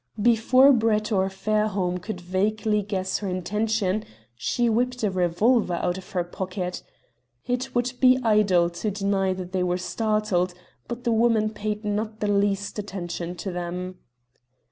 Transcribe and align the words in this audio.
Before 0.19 0.73
Brett 0.73 1.11
or 1.11 1.29
Fairholme 1.29 1.99
could 1.99 2.21
vaguely 2.21 2.81
guess 2.81 3.19
her 3.19 3.27
intention 3.29 4.03
she 4.33 4.67
whipped 4.67 5.03
a 5.03 5.11
revolver 5.11 5.75
out 5.75 5.99
of 5.99 6.13
her 6.13 6.23
pocket. 6.23 6.81
It 7.45 7.75
would 7.75 7.93
be 7.99 8.17
idle 8.23 8.71
to 8.71 8.89
deny 8.89 9.33
that 9.33 9.51
they 9.51 9.61
were 9.61 9.77
startled, 9.77 10.55
but 10.87 11.03
the 11.03 11.11
woman 11.11 11.51
paid 11.51 11.85
not 11.85 12.19
the 12.19 12.25
least 12.31 12.79
attention 12.79 13.35
to 13.35 13.51
them. 13.51 13.99